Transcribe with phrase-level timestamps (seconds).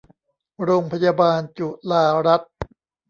[0.63, 2.51] โรงพยาบาลจุฬารัตน์